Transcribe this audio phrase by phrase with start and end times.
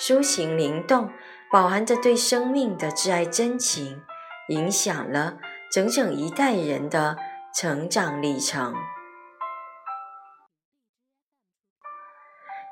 [0.00, 1.12] 抒情灵动，
[1.52, 4.02] 饱含着对生命的挚爱真情，
[4.48, 5.36] 影响了
[5.70, 7.18] 整整一代人的
[7.54, 8.74] 成长历程。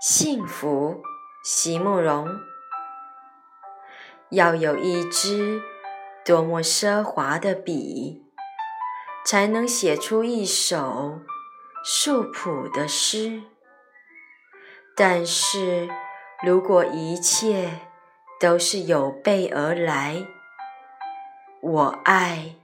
[0.01, 1.03] 幸福，
[1.45, 2.27] 席慕容。
[4.31, 5.61] 要有一支
[6.25, 8.23] 多么奢华的笔，
[9.27, 11.21] 才能写出一首
[11.85, 13.43] 素朴的诗。
[14.97, 15.91] 但是。
[16.41, 17.81] 如果一切
[18.39, 20.25] 都是有备而来，
[21.61, 22.55] 我爱，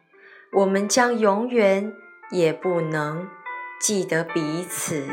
[0.52, 1.92] 我们将永远
[2.30, 3.28] 也不能
[3.80, 5.04] 记得彼此。